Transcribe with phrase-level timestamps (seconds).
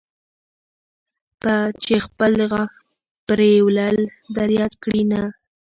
[1.83, 2.73] چې خپل د غاښ
[3.27, 3.97] پرېولل
[4.35, 5.21] در یاد کړي، نه.